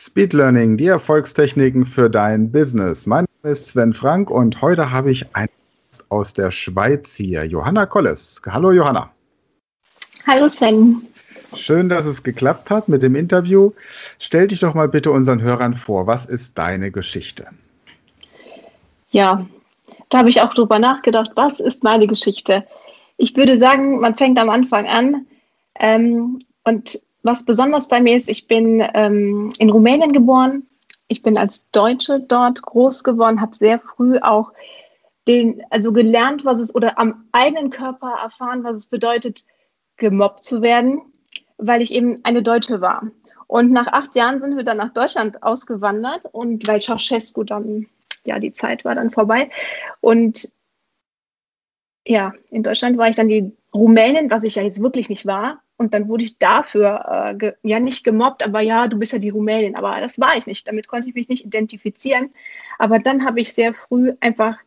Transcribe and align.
Speed 0.00 0.32
Learning, 0.32 0.76
die 0.76 0.86
Erfolgstechniken 0.86 1.84
für 1.84 2.08
dein 2.08 2.52
Business. 2.52 3.04
Mein 3.04 3.26
Name 3.42 3.52
ist 3.52 3.66
Sven 3.66 3.92
Frank 3.92 4.30
und 4.30 4.62
heute 4.62 4.92
habe 4.92 5.10
ich 5.10 5.26
einen 5.34 5.48
aus 6.08 6.32
der 6.32 6.52
Schweiz 6.52 7.16
hier, 7.16 7.44
Johanna 7.44 7.84
Kolles. 7.84 8.40
Hallo 8.48 8.70
Johanna. 8.70 9.10
Hallo 10.24 10.46
Sven. 10.46 11.02
Schön, 11.52 11.88
dass 11.88 12.06
es 12.06 12.22
geklappt 12.22 12.70
hat 12.70 12.88
mit 12.88 13.02
dem 13.02 13.16
Interview. 13.16 13.72
Stell 14.20 14.46
dich 14.46 14.60
doch 14.60 14.72
mal 14.72 14.88
bitte 14.88 15.10
unseren 15.10 15.42
Hörern 15.42 15.74
vor. 15.74 16.06
Was 16.06 16.26
ist 16.26 16.56
deine 16.56 16.92
Geschichte? 16.92 17.48
Ja, 19.10 19.44
da 20.10 20.18
habe 20.18 20.30
ich 20.30 20.40
auch 20.40 20.54
drüber 20.54 20.78
nachgedacht. 20.78 21.32
Was 21.34 21.58
ist 21.58 21.82
meine 21.82 22.06
Geschichte? 22.06 22.64
Ich 23.16 23.36
würde 23.36 23.58
sagen, 23.58 23.98
man 23.98 24.14
fängt 24.14 24.38
am 24.38 24.48
Anfang 24.48 24.86
an. 24.86 25.26
Ähm, 25.80 26.38
und 26.62 27.00
was 27.28 27.44
besonders 27.44 27.88
bei 27.88 28.00
mir 28.00 28.16
ist, 28.16 28.30
ich 28.30 28.48
bin 28.48 28.82
ähm, 28.94 29.50
in 29.58 29.68
Rumänien 29.68 30.14
geboren. 30.14 30.66
Ich 31.08 31.22
bin 31.22 31.36
als 31.36 31.70
Deutsche 31.72 32.20
dort 32.20 32.62
groß 32.62 33.04
geworden, 33.04 33.42
habe 33.42 33.54
sehr 33.54 33.78
früh 33.78 34.18
auch 34.18 34.52
den, 35.26 35.62
also 35.68 35.92
gelernt, 35.92 36.46
was 36.46 36.58
es 36.58 36.74
oder 36.74 36.98
am 36.98 37.28
eigenen 37.32 37.68
Körper 37.68 38.14
erfahren, 38.22 38.64
was 38.64 38.78
es 38.78 38.86
bedeutet, 38.86 39.44
gemobbt 39.98 40.42
zu 40.42 40.62
werden, 40.62 41.02
weil 41.58 41.82
ich 41.82 41.92
eben 41.92 42.24
eine 42.24 42.42
Deutsche 42.42 42.80
war. 42.80 43.02
Und 43.46 43.72
nach 43.72 43.88
acht 43.88 44.16
Jahren 44.16 44.40
sind 44.40 44.56
wir 44.56 44.64
dann 44.64 44.78
nach 44.78 44.94
Deutschland 44.94 45.42
ausgewandert 45.42 46.24
und 46.32 46.66
weil 46.66 46.80
Ceausescu 46.80 47.44
dann, 47.44 47.88
ja, 48.24 48.38
die 48.38 48.52
Zeit 48.52 48.86
war 48.86 48.94
dann 48.94 49.10
vorbei. 49.10 49.50
Und 50.00 50.50
ja, 52.06 52.32
in 52.48 52.62
Deutschland 52.62 52.96
war 52.96 53.10
ich 53.10 53.16
dann 53.16 53.28
die 53.28 53.52
Rumänin, 53.74 54.30
was 54.30 54.44
ich 54.44 54.54
ja 54.54 54.62
jetzt 54.62 54.80
wirklich 54.80 55.10
nicht 55.10 55.26
war. 55.26 55.60
Und 55.78 55.94
dann 55.94 56.08
wurde 56.08 56.24
ich 56.24 56.38
dafür, 56.38 57.36
äh, 57.40 57.52
ja 57.62 57.78
nicht 57.78 58.02
gemobbt, 58.02 58.42
aber 58.42 58.60
ja, 58.60 58.88
du 58.88 58.98
bist 58.98 59.12
ja 59.12 59.20
die 59.20 59.28
Rumänin. 59.28 59.76
Aber 59.76 60.00
das 60.00 60.18
war 60.18 60.36
ich 60.36 60.46
nicht. 60.46 60.66
Damit 60.66 60.88
konnte 60.88 61.08
ich 61.08 61.14
mich 61.14 61.28
nicht 61.28 61.44
identifizieren. 61.44 62.30
Aber 62.78 62.98
dann 62.98 63.24
habe 63.24 63.40
ich 63.40 63.54
sehr 63.54 63.72
früh 63.72 64.12
einfach 64.18 64.58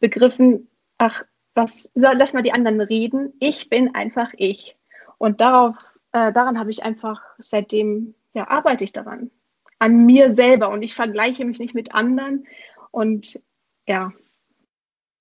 begriffen, 0.00 0.68
ach, 0.98 1.24
was, 1.54 1.90
lass 1.94 2.32
mal 2.32 2.42
die 2.42 2.52
anderen 2.52 2.80
reden. 2.80 3.32
Ich 3.38 3.70
bin 3.70 3.94
einfach 3.94 4.32
ich. 4.36 4.76
Und 5.18 5.40
darauf, 5.40 5.76
äh, 6.10 6.32
daran 6.32 6.58
habe 6.58 6.72
ich 6.72 6.82
einfach 6.82 7.22
seitdem, 7.38 8.14
ja, 8.34 8.48
arbeite 8.48 8.82
ich 8.82 8.92
daran. 8.92 9.30
An 9.78 10.04
mir 10.04 10.34
selber. 10.34 10.70
Und 10.70 10.82
ich 10.82 10.96
vergleiche 10.96 11.44
mich 11.44 11.60
nicht 11.60 11.74
mit 11.74 11.94
anderen. 11.94 12.44
Und 12.90 13.40
ja, 13.86 14.12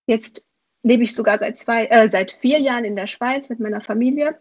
jetzt 0.08 0.44
lebe 0.82 1.04
ich 1.04 1.14
sogar 1.14 1.38
seit 1.38 1.56
zwei, 1.56 1.86
äh, 1.86 2.10
seit 2.10 2.32
vier 2.32 2.60
Jahren 2.60 2.84
in 2.84 2.96
der 2.96 3.08
Schweiz 3.08 3.50
mit 3.50 3.60
meiner 3.60 3.82
Familie. 3.82 4.40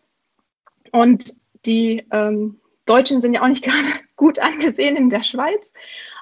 Und 0.95 1.35
die 1.67 2.07
ähm, 2.13 2.61
Deutschen 2.87 3.21
sind 3.21 3.35
ja 3.35 3.43
auch 3.43 3.49
nicht 3.49 3.65
gerade 3.65 3.89
gut 4.15 4.39
angesehen 4.39 4.97
in 4.97 5.11
der 5.11 5.25
Schweiz. 5.25 5.73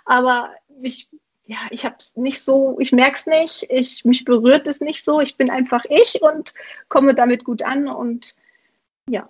Aber 0.06 0.48
ich, 0.80 1.10
ja, 1.44 1.58
ich 1.70 1.84
habe 1.84 1.96
es 1.98 2.16
nicht 2.16 2.42
so, 2.42 2.78
ich 2.80 2.90
merke 2.90 3.16
es 3.16 3.26
nicht, 3.26 3.66
ich, 3.68 4.02
mich 4.06 4.24
berührt 4.24 4.66
es 4.66 4.80
nicht 4.80 5.04
so. 5.04 5.20
Ich 5.20 5.36
bin 5.36 5.50
einfach 5.50 5.84
ich 5.90 6.22
und 6.22 6.54
komme 6.88 7.14
damit 7.14 7.44
gut 7.44 7.62
an 7.62 7.86
und 7.86 8.34
ja. 9.10 9.28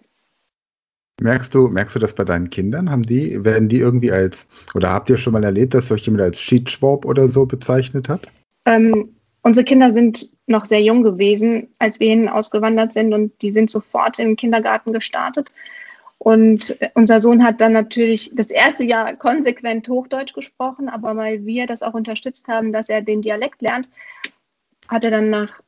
Merkst 1.20 1.52
du, 1.54 1.66
merkst 1.68 1.96
du 1.96 2.00
das 2.00 2.14
bei 2.14 2.24
deinen 2.24 2.48
Kindern? 2.48 2.88
Haben 2.88 3.02
die, 3.02 3.44
werden 3.44 3.68
die 3.68 3.80
irgendwie 3.80 4.12
als, 4.12 4.46
oder 4.74 4.90
habt 4.90 5.10
ihr 5.10 5.18
schon 5.18 5.32
mal 5.32 5.42
erlebt, 5.42 5.74
dass 5.74 5.90
euch 5.90 6.06
jemand 6.06 6.22
als 6.22 6.40
Schiedschwab 6.40 7.04
oder 7.04 7.26
so 7.26 7.46
bezeichnet 7.46 8.08
hat? 8.08 8.28
Ähm, 8.64 9.16
Unsere 9.42 9.64
Kinder 9.64 9.90
sind 9.90 10.28
noch 10.46 10.66
sehr 10.66 10.82
jung 10.82 11.02
gewesen, 11.02 11.74
als 11.78 11.98
wir 11.98 12.08
hin 12.08 12.28
ausgewandert 12.28 12.92
sind 12.92 13.12
und 13.12 13.42
die 13.42 13.50
sind 13.50 13.70
sofort 13.70 14.18
im 14.18 14.36
Kindergarten 14.36 14.92
gestartet. 14.92 15.52
Und 16.18 16.78
unser 16.94 17.20
Sohn 17.20 17.42
hat 17.42 17.60
dann 17.60 17.72
natürlich 17.72 18.30
das 18.32 18.52
erste 18.52 18.84
Jahr 18.84 19.14
konsequent 19.16 19.88
Hochdeutsch 19.88 20.34
gesprochen, 20.34 20.88
aber 20.88 21.16
weil 21.16 21.44
wir 21.44 21.66
das 21.66 21.82
auch 21.82 21.94
unterstützt 21.94 22.46
haben, 22.46 22.72
dass 22.72 22.88
er 22.88 23.02
den 23.02 23.22
Dialekt 23.22 23.60
lernt, 23.60 23.88
hat 24.86 25.04
er 25.04 25.10
dann 25.10 25.30
nach, 25.30 25.60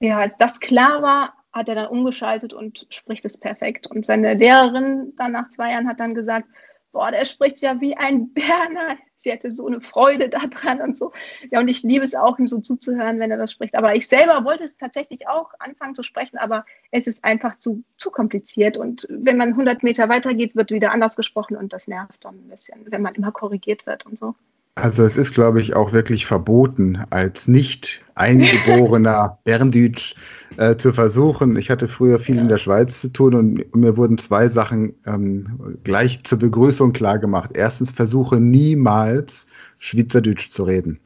ja, 0.00 0.16
als 0.18 0.38
das 0.38 0.60
klar 0.60 1.02
war, 1.02 1.34
hat 1.52 1.68
er 1.68 1.74
dann 1.74 1.88
umgeschaltet 1.88 2.54
und 2.54 2.86
spricht 2.88 3.26
es 3.26 3.36
perfekt. 3.36 3.86
Und 3.86 4.06
seine 4.06 4.32
Lehrerin 4.32 5.12
dann 5.18 5.32
nach 5.32 5.50
zwei 5.50 5.72
Jahren 5.72 5.86
hat 5.86 6.00
dann 6.00 6.14
gesagt, 6.14 6.48
boah, 6.92 7.10
der 7.10 7.24
spricht 7.24 7.60
ja 7.60 7.80
wie 7.80 7.96
ein 7.96 8.32
Berner. 8.32 8.96
Sie 9.16 9.32
hatte 9.32 9.50
so 9.50 9.66
eine 9.66 9.80
Freude 9.80 10.28
daran 10.28 10.80
und 10.80 10.96
so. 10.96 11.12
Ja, 11.50 11.60
und 11.60 11.68
ich 11.68 11.82
liebe 11.82 12.04
es 12.04 12.14
auch, 12.14 12.38
ihm 12.38 12.46
so 12.46 12.60
zuzuhören, 12.60 13.18
wenn 13.18 13.30
er 13.30 13.38
das 13.38 13.52
spricht. 13.52 13.74
Aber 13.74 13.94
ich 13.94 14.06
selber 14.06 14.44
wollte 14.44 14.64
es 14.64 14.76
tatsächlich 14.76 15.28
auch 15.28 15.52
anfangen 15.58 15.94
zu 15.94 16.02
sprechen, 16.02 16.38
aber 16.38 16.64
es 16.90 17.06
ist 17.06 17.24
einfach 17.24 17.58
zu, 17.58 17.82
zu 17.96 18.10
kompliziert. 18.10 18.76
Und 18.78 19.06
wenn 19.10 19.36
man 19.36 19.50
100 19.50 19.82
Meter 19.82 20.08
weitergeht, 20.08 20.54
wird 20.54 20.70
wieder 20.70 20.92
anders 20.92 21.16
gesprochen 21.16 21.56
und 21.56 21.72
das 21.72 21.88
nervt 21.88 22.24
dann 22.24 22.34
ein 22.34 22.48
bisschen, 22.48 22.84
wenn 22.90 23.02
man 23.02 23.14
immer 23.14 23.32
korrigiert 23.32 23.86
wird 23.86 24.06
und 24.06 24.18
so. 24.18 24.34
Also 24.74 25.02
es 25.02 25.16
ist, 25.16 25.34
glaube 25.34 25.60
ich, 25.60 25.76
auch 25.76 25.92
wirklich 25.92 26.24
verboten, 26.24 27.04
als 27.10 27.46
nicht 27.46 28.02
eingeborener 28.14 29.38
Berndütsch 29.44 30.14
äh, 30.56 30.76
zu 30.76 30.94
versuchen. 30.94 31.56
Ich 31.56 31.70
hatte 31.70 31.88
früher 31.88 32.18
viel 32.18 32.36
ja. 32.36 32.42
in 32.42 32.48
der 32.48 32.56
Schweiz 32.56 33.02
zu 33.02 33.12
tun 33.12 33.34
und 33.34 33.76
mir 33.76 33.98
wurden 33.98 34.16
zwei 34.16 34.48
Sachen 34.48 34.94
ähm, 35.06 35.76
gleich 35.84 36.24
zur 36.24 36.38
Begrüßung 36.38 36.94
klar 36.94 37.18
gemacht. 37.18 37.50
Erstens, 37.52 37.90
versuche 37.90 38.40
niemals 38.40 39.46
Schweizerdeutsch 39.78 40.48
zu 40.48 40.64
reden. 40.64 40.98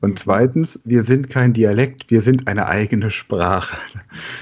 Und 0.00 0.10
mhm. 0.10 0.16
zweitens, 0.16 0.80
wir 0.84 1.04
sind 1.04 1.30
kein 1.30 1.52
Dialekt, 1.52 2.10
wir 2.10 2.22
sind 2.22 2.48
eine 2.48 2.66
eigene 2.66 3.12
Sprache. 3.12 3.76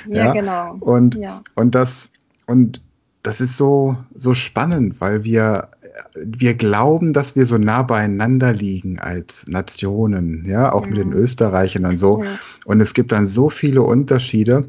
Ja, 0.09 0.27
ja? 0.27 0.33
genau. 0.33 0.77
Und, 0.81 1.15
ja. 1.17 1.43
und 1.57 1.75
das, 1.75 2.11
und 2.47 2.83
das 3.27 3.41
ist 3.41 3.57
so, 3.57 3.97
so 4.15 4.35
spannend, 4.35 5.01
weil 5.01 5.25
wir 5.25 5.69
wir 6.15 6.55
glauben, 6.55 7.13
dass 7.13 7.37
wir 7.37 7.47
so 7.47 7.59
nah 7.59 7.83
beieinander 7.83 8.53
liegen 8.53 8.99
als 8.99 9.47
Nationen, 9.47 10.45
ja, 10.47 10.73
auch 10.73 10.83
ja. 10.83 10.89
mit 10.89 10.99
den 10.99 11.13
Österreichern 11.13 11.87
und 11.87 11.99
so. 11.99 12.23
Ja. 12.23 12.39
Und 12.67 12.81
es 12.81 12.95
gibt 12.95 13.13
dann 13.13 13.27
so 13.27 13.49
viele 13.49 13.83
Unterschiede. 13.83 14.69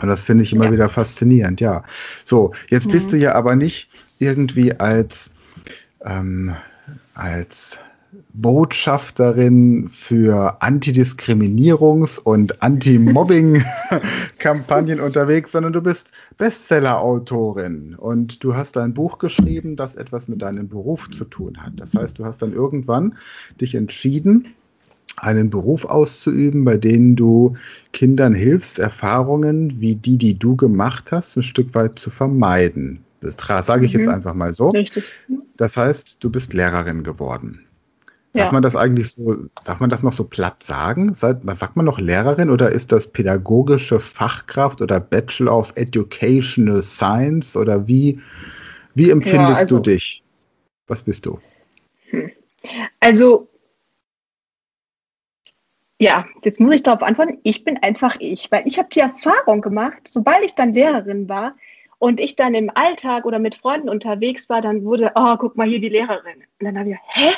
Und 0.00 0.08
das 0.08 0.24
finde 0.24 0.44
ich 0.44 0.52
immer 0.52 0.66
ja. 0.66 0.72
wieder 0.72 0.88
faszinierend, 0.88 1.60
ja. 1.60 1.82
So, 2.24 2.52
jetzt 2.68 2.86
mhm. 2.86 2.92
bist 2.92 3.12
du 3.12 3.16
ja 3.16 3.34
aber 3.34 3.56
nicht 3.56 3.88
irgendwie 4.18 4.78
als, 4.78 5.30
ähm, 6.04 6.54
als 7.14 7.80
Botschafterin 8.32 9.88
für 9.88 10.60
Antidiskriminierungs- 10.62 12.18
und 12.18 12.60
Anti-Mobbing-Kampagnen 12.62 14.98
unterwegs, 15.00 15.52
sondern 15.52 15.72
du 15.72 15.80
bist 15.80 16.10
Bestseller-Autorin 16.36 17.94
und 17.94 18.42
du 18.42 18.56
hast 18.56 18.76
ein 18.76 18.94
Buch 18.94 19.18
geschrieben, 19.18 19.76
das 19.76 19.94
etwas 19.94 20.26
mit 20.26 20.42
deinem 20.42 20.68
Beruf 20.68 21.08
zu 21.10 21.24
tun 21.24 21.62
hat. 21.62 21.74
Das 21.76 21.94
heißt, 21.94 22.18
du 22.18 22.24
hast 22.24 22.42
dann 22.42 22.52
irgendwann 22.52 23.16
dich 23.60 23.76
entschieden, 23.76 24.48
einen 25.16 25.50
Beruf 25.50 25.84
auszuüben, 25.84 26.64
bei 26.64 26.78
dem 26.78 27.14
du 27.14 27.56
Kindern 27.92 28.34
hilfst, 28.34 28.78
Erfahrungen 28.78 29.80
wie 29.80 29.94
die, 29.94 30.16
die 30.16 30.38
du 30.38 30.56
gemacht 30.56 31.12
hast, 31.12 31.36
ein 31.36 31.42
Stück 31.42 31.74
weit 31.74 31.98
zu 31.98 32.08
vermeiden. 32.10 33.00
Das 33.20 33.36
sage 33.66 33.86
ich 33.86 33.94
mhm. 33.94 34.00
jetzt 34.00 34.08
einfach 34.08 34.34
mal 34.34 34.54
so. 34.54 34.70
Richtig. 34.70 35.12
Das 35.56 35.76
heißt, 35.76 36.16
du 36.20 36.30
bist 36.30 36.54
Lehrerin 36.54 37.02
geworden. 37.02 37.60
Darf 38.32 38.46
ja. 38.46 38.52
man 38.52 38.62
das 38.62 38.76
eigentlich 38.76 39.12
so, 39.12 39.36
darf 39.64 39.80
man 39.80 39.90
das 39.90 40.04
noch 40.04 40.12
so 40.12 40.22
platt 40.22 40.62
sagen? 40.62 41.14
Sagt 41.14 41.44
man 41.74 41.84
noch 41.84 41.98
Lehrerin 41.98 42.48
oder 42.48 42.70
ist 42.70 42.92
das 42.92 43.08
pädagogische 43.08 43.98
Fachkraft 43.98 44.80
oder 44.80 45.00
Bachelor 45.00 45.58
of 45.58 45.72
Educational 45.74 46.80
Science 46.80 47.56
oder 47.56 47.88
wie, 47.88 48.20
wie 48.94 49.10
empfindest 49.10 49.50
ja, 49.50 49.56
also, 49.56 49.76
du 49.76 49.90
dich? 49.90 50.22
Was 50.86 51.02
bist 51.02 51.26
du? 51.26 51.40
Hm. 52.10 52.30
Also, 53.00 53.48
ja, 55.98 56.24
jetzt 56.44 56.60
muss 56.60 56.76
ich 56.76 56.82
darauf 56.84 57.02
antworten, 57.02 57.38
ich 57.42 57.64
bin 57.64 57.78
einfach 57.78 58.14
ich, 58.20 58.50
weil 58.52 58.62
ich 58.64 58.78
habe 58.78 58.88
die 58.90 59.00
Erfahrung 59.00 59.60
gemacht, 59.60 60.06
sobald 60.08 60.44
ich 60.44 60.54
dann 60.54 60.72
Lehrerin 60.72 61.28
war 61.28 61.52
und 61.98 62.20
ich 62.20 62.36
dann 62.36 62.54
im 62.54 62.70
Alltag 62.74 63.24
oder 63.24 63.40
mit 63.40 63.56
Freunden 63.56 63.88
unterwegs 63.88 64.48
war, 64.48 64.60
dann 64.60 64.84
wurde, 64.84 65.12
oh, 65.16 65.36
guck 65.36 65.56
mal 65.56 65.68
hier 65.68 65.80
die 65.80 65.88
Lehrerin. 65.88 66.44
Und 66.60 66.64
dann 66.64 66.78
habe 66.78 66.90
ich, 66.90 66.96
hä? 67.08 67.30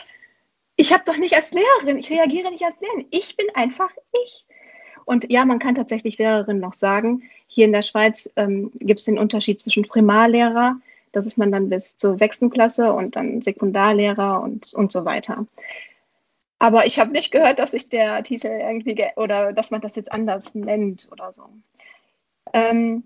Ich 0.77 0.93
habe 0.93 1.05
doch 1.07 1.17
nicht 1.17 1.35
als 1.35 1.53
Lehrerin, 1.53 1.99
ich 1.99 2.11
reagiere 2.11 2.51
nicht 2.51 2.65
als 2.65 2.81
Lehrerin, 2.81 3.07
ich 3.11 3.37
bin 3.37 3.47
einfach 3.55 3.91
ich. 4.25 4.47
Und 5.05 5.31
ja, 5.31 5.45
man 5.45 5.59
kann 5.59 5.75
tatsächlich 5.75 6.19
Lehrerin 6.19 6.61
noch 6.61 6.75
sagen. 6.75 7.23
Hier 7.47 7.65
in 7.67 7.73
der 7.73 7.83
Schweiz 7.83 8.31
ähm, 8.37 8.71
gibt 8.75 9.01
es 9.01 9.05
den 9.05 9.19
Unterschied 9.19 9.61
zwischen 9.61 9.83
Primarlehrer, 9.83 10.77
das 11.13 11.27
ist 11.27 11.37
man 11.37 11.53
dann 11.53 11.69
bis 11.69 11.97
zur 11.97 12.17
sechsten 12.17 12.51
Klasse 12.51 12.93
und 12.93 13.17
dann 13.17 13.43
Sekundarlehrer 13.43 14.41
und, 14.41 14.73
und 14.75 14.91
so 14.91 15.05
weiter. 15.05 15.47
Aber 16.59 16.87
ich 16.87 16.99
habe 16.99 17.13
nicht 17.13 17.31
gehört, 17.31 17.59
dass 17.59 17.73
sich 17.73 17.89
der 17.89 18.23
Titel 18.23 18.47
irgendwie 18.47 19.05
oder 19.17 19.53
dass 19.53 19.71
man 19.71 19.81
das 19.81 19.97
jetzt 19.97 20.11
anders 20.11 20.55
nennt 20.55 21.09
oder 21.13 21.33
so. 21.33 21.43
Ähm, 22.53 23.05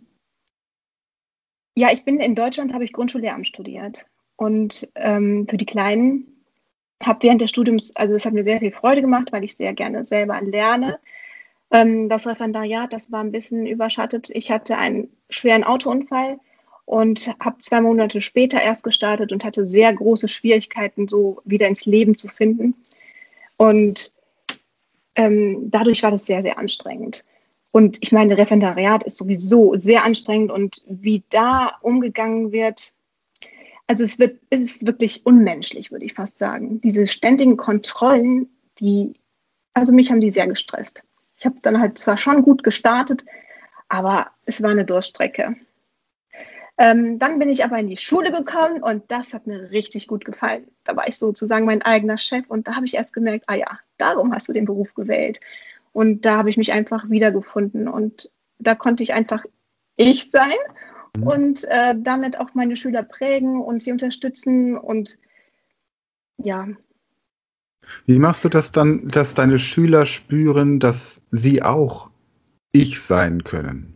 ja, 1.75 1.91
ich 1.93 2.05
bin 2.05 2.21
in 2.21 2.35
Deutschland, 2.35 2.73
habe 2.73 2.85
ich 2.85 2.93
Grundschullehramt 2.93 3.47
studiert. 3.47 4.07
Und 4.37 4.89
ähm, 4.95 5.47
für 5.49 5.57
die 5.57 5.67
Kleinen 5.67 6.36
habe 7.03 7.23
während 7.23 7.41
des 7.41 7.51
Studiums, 7.51 7.95
also 7.95 8.15
es 8.15 8.25
hat 8.25 8.33
mir 8.33 8.45
sehr 8.45 8.61
viel 8.61 8.73
Freude 8.73 9.01
gemacht, 9.01 9.33
weil 9.33 9.45
ich 9.45 9.57
sehr 9.57 9.73
gerne 9.75 10.05
selber 10.05 10.41
lerne. 10.41 10.99
Ähm, 11.71 12.09
das 12.09 12.27
Referendariat, 12.27 12.93
das 12.93 13.13
war 13.13 13.21
ein 13.21 13.33
bisschen 13.33 13.67
überschattet. 13.67 14.31
Ich 14.31 14.51
hatte 14.51 14.79
einen 14.79 15.09
schweren 15.29 15.65
Autounfall 15.65 16.39
und 16.85 17.35
habe 17.41 17.59
zwei 17.59 17.81
Monate 17.81 18.21
später 18.21 18.63
erst 18.63 18.85
gestartet 18.85 19.33
und 19.33 19.45
hatte 19.45 19.67
sehr 19.67 19.93
große 19.93 20.29
Schwierigkeiten, 20.29 21.09
so 21.09 21.43
wieder 21.45 21.67
ins 21.67 21.85
Leben 21.85 22.17
zu 22.17 22.29
finden. 22.29 22.75
Und 23.57 24.13
ähm, 25.17 25.71
dadurch 25.71 26.03
war 26.03 26.11
das 26.11 26.27
sehr, 26.27 26.43
sehr 26.43 26.59
anstrengend. 26.59 27.25
Und 27.73 27.99
ich 28.01 28.13
meine, 28.13 28.39
Referendariat 28.39 29.03
ist 29.03 29.19
sowieso 29.19 29.75
sehr 29.75 30.05
anstrengend 30.05 30.51
und 30.51 30.83
wie 30.89 31.25
da 31.29 31.73
umgegangen 31.83 32.53
wird, 32.53 32.95
also 33.87 34.05
es 34.05 34.19
wird, 34.19 34.41
es 34.51 34.61
ist 34.61 34.87
wirklich 34.87 35.25
unmenschlich, 35.25 35.93
würde 35.93 36.05
ich 36.05 36.15
fast 36.15 36.39
sagen. 36.39 36.81
Diese 36.81 37.07
ständigen 37.07 37.57
Kontrollen, 37.57 38.49
die, 38.81 39.15
also 39.75 39.93
mich 39.93 40.11
haben 40.11 40.21
die 40.21 40.31
sehr 40.31 40.47
gestresst. 40.47 41.03
Ich 41.39 41.45
habe 41.45 41.57
dann 41.63 41.81
halt 41.81 41.99
zwar 41.99 42.17
schon 42.17 42.43
gut 42.43 42.63
gestartet, 42.63 43.25
aber 43.89 44.29
es 44.45 44.63
war 44.63 44.71
eine 44.71 44.85
Durststrecke. 44.85 45.57
Ähm, 46.79 47.19
dann 47.19 47.39
bin 47.39 47.49
ich 47.49 47.65
aber 47.65 47.79
in 47.79 47.89
die 47.89 47.97
Schule 47.97 48.31
gekommen 48.31 48.83
und 48.83 49.05
das 49.11 49.33
hat 49.33 49.47
mir 49.47 49.71
richtig 49.71 50.09
gut 50.09 50.25
gefallen. 50.25 50.67
Da 50.85 50.95
war 50.95 51.09
ich 51.09 51.17
sozusagen 51.17 51.65
mein 51.65 51.83
eigener 51.83 52.19
Chef 52.19 52.45
und 52.49 52.69
da 52.69 52.75
habe 52.75 52.87
ich 52.87 52.95
erst 52.95 53.15
gemerkt, 53.15 53.45
ah 53.47 53.55
ja, 53.55 53.79
darum 53.97 54.35
hast 54.35 54.49
du 54.49 54.53
den 54.53 54.67
Beruf 54.67 54.93
gewählt. 54.95 55.41
Und 55.93 56.27
da 56.27 56.37
habe 56.37 56.51
ich 56.51 56.59
mich 56.59 56.73
einfach 56.73 57.09
wiedergefunden 57.09 57.89
und 57.89 58.31
da 58.59 58.75
konnte 58.75 59.03
ich 59.03 59.15
einfach 59.15 59.45
ich 59.97 60.31
sein. 60.31 60.53
Und 61.25 61.65
äh, 61.65 61.95
damit 61.97 62.39
auch 62.39 62.55
meine 62.55 62.77
Schüler 62.77 63.03
prägen 63.03 63.61
und 63.61 63.83
sie 63.83 63.93
unterstützen 63.93 64.77
und 64.77 65.19
ja. 66.43 66.69
Wie 68.07 68.19
machst 68.19 68.45
du 68.45 68.49
das 68.49 68.73
dann, 68.73 69.09
dass 69.09 69.35
deine 69.35 69.59
Schüler 69.59 70.07
spüren, 70.07 70.81
dass 70.81 71.21
sie 71.31 71.63
auch 71.63 72.11
ich 72.73 73.01
sein 73.01 73.45
können? 73.45 73.95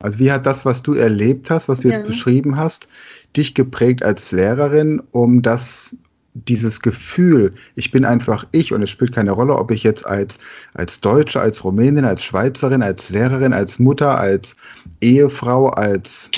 Also 0.00 0.18
wie 0.20 0.30
hat 0.30 0.46
das, 0.46 0.64
was 0.64 0.82
du 0.82 0.94
erlebt 0.94 1.50
hast, 1.50 1.68
was 1.68 1.80
du 1.80 1.88
ja. 1.88 1.96
jetzt 1.96 2.06
beschrieben 2.06 2.56
hast, 2.56 2.88
dich 3.36 3.54
geprägt 3.54 4.02
als 4.02 4.30
Lehrerin, 4.32 5.02
um 5.10 5.42
das 5.42 5.96
dieses 6.34 6.80
Gefühl, 6.80 7.54
ich 7.74 7.90
bin 7.90 8.04
einfach 8.04 8.46
ich 8.52 8.72
und 8.72 8.82
es 8.82 8.90
spielt 8.90 9.14
keine 9.14 9.32
Rolle, 9.32 9.56
ob 9.56 9.70
ich 9.70 9.82
jetzt 9.82 10.06
als, 10.06 10.38
als 10.74 11.00
Deutsche, 11.00 11.40
als 11.40 11.64
Rumänin, 11.64 12.04
als 12.04 12.22
Schweizerin, 12.22 12.82
als 12.82 13.10
Lehrerin, 13.10 13.52
als 13.52 13.78
Mutter, 13.78 14.18
als 14.18 14.56
Ehefrau, 15.00 15.68
als 15.70 16.30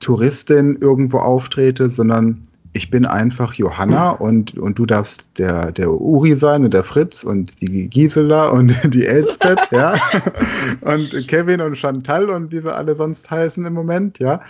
Touristin 0.00 0.76
irgendwo 0.80 1.18
auftrete, 1.18 1.90
sondern 1.90 2.46
ich 2.76 2.90
bin 2.90 3.06
einfach 3.06 3.54
Johanna 3.54 4.10
und, 4.10 4.58
und 4.58 4.78
du 4.78 4.84
darfst 4.84 5.26
der, 5.38 5.72
der 5.72 5.90
Uri 5.90 6.36
sein 6.36 6.62
und 6.62 6.74
der 6.74 6.84
Fritz 6.84 7.24
und 7.24 7.58
die 7.62 7.88
Gisela 7.88 8.50
und 8.50 8.76
die 8.94 9.06
Elsbeth, 9.06 9.58
ja. 9.70 9.94
Und 10.82 11.10
Kevin 11.26 11.62
und 11.62 11.76
Chantal 11.76 12.28
und 12.28 12.52
wie 12.52 12.60
sie 12.60 12.72
alle 12.72 12.94
sonst 12.94 13.30
heißen 13.30 13.64
im 13.64 13.72
Moment, 13.72 14.18
ja. 14.18 14.40